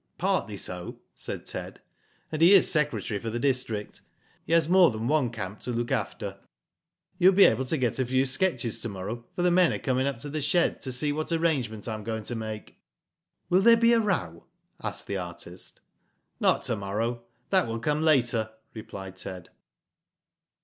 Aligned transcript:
"Partly 0.17 0.57
so," 0.57 0.99
said 1.13 1.45
Ted, 1.45 1.79
"and 2.31 2.41
he 2.41 2.53
is 2.53 2.71
secretary 2.71 3.19
for 3.19 3.29
the 3.29 3.37
district. 3.37 4.01
He 4.47 4.51
has 4.51 4.67
more 4.67 4.89
than 4.89 5.07
one 5.07 5.29
camp 5.29 5.59
to 5.59 5.71
look 5.71 5.91
after. 5.91 6.39
You 7.19 7.29
will 7.29 7.35
be 7.35 7.45
able 7.45 7.65
to 7.65 7.77
get 7.77 7.99
a 7.99 8.05
few 8.07 8.25
sketches 8.25 8.81
to 8.81 8.89
morrow, 8.89 9.25
for 9.35 9.43
the 9.43 9.51
men 9.51 9.71
are 9.73 9.77
coming 9.77 10.07
up 10.07 10.17
to 10.21 10.29
the 10.31 10.41
shed 10.41 10.81
to 10.81 10.91
see 10.91 11.13
what 11.13 11.31
arrangement 11.31 11.87
I 11.87 11.93
am 11.93 12.03
going 12.03 12.23
to 12.23 12.35
make." 12.35 12.77
"Will 13.47 13.61
there 13.61 13.77
be 13.77 13.93
a 13.93 13.99
row?" 13.99 14.45
asked 14.81 15.05
the 15.05 15.17
artist. 15.17 15.81
"Not 16.39 16.63
to 16.63 16.75
morrow. 16.75 17.21
That 17.51 17.67
will 17.67 17.77
come 17.77 18.01
later," 18.01 18.49
replied 18.73 19.17
Ted. 19.17 19.49